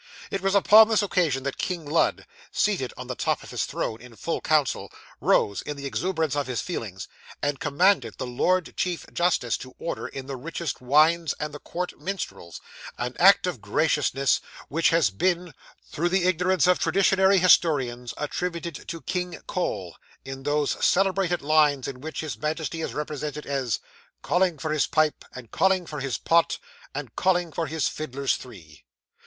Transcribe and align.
It 0.31 0.41
was 0.41 0.55
upon 0.55 0.87
this 0.87 1.03
occasion 1.03 1.43
that 1.43 1.59
King 1.59 1.85
Lud, 1.85 2.25
seated 2.51 2.91
on 2.97 3.05
the 3.05 3.13
top 3.13 3.43
of 3.43 3.51
his 3.51 3.65
throne 3.65 4.01
in 4.01 4.15
full 4.15 4.41
council, 4.41 4.91
rose, 5.19 5.61
in 5.61 5.77
the 5.77 5.85
exuberance 5.85 6.35
of 6.35 6.47
his 6.47 6.59
feelings, 6.59 7.07
and 7.43 7.59
commanded 7.59 8.15
the 8.17 8.25
lord 8.25 8.75
chief 8.75 9.05
justice 9.13 9.57
to 9.57 9.75
order 9.77 10.07
in 10.07 10.25
the 10.25 10.35
richest 10.37 10.81
wines 10.81 11.35
and 11.39 11.53
the 11.53 11.59
court 11.59 11.99
minstrels 12.01 12.61
an 12.97 13.15
act 13.19 13.45
of 13.45 13.61
graciousness 13.61 14.41
which 14.69 14.89
has 14.89 15.11
been, 15.11 15.53
through 15.91 16.09
the 16.09 16.23
ignorance 16.23 16.65
of 16.65 16.79
traditionary 16.79 17.37
historians, 17.37 18.11
attributed 18.17 18.87
to 18.87 19.01
King 19.03 19.39
Cole, 19.45 19.95
in 20.25 20.41
those 20.41 20.83
celebrated 20.83 21.43
lines 21.43 21.87
in 21.87 22.01
which 22.01 22.21
his 22.21 22.39
Majesty 22.39 22.81
is 22.81 22.95
represented 22.95 23.45
as 23.45 23.79
Calling 24.23 24.57
for 24.57 24.73
his 24.73 24.87
pipe, 24.87 25.23
and 25.35 25.51
calling 25.51 25.85
for 25.85 25.99
his 25.99 26.17
pot, 26.17 26.57
And 26.95 27.15
calling 27.15 27.51
for 27.51 27.67
his 27.67 27.87
fiddlers 27.87 28.35
three. 28.37 28.83